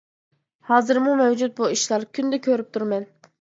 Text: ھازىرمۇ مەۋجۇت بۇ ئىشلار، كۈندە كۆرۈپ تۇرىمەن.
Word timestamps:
ھازىرمۇ 0.69 1.13
مەۋجۇت 1.19 1.53
بۇ 1.59 1.69
ئىشلار، 1.75 2.07
كۈندە 2.19 2.41
كۆرۈپ 2.49 2.73
تۇرىمەن. 2.79 3.07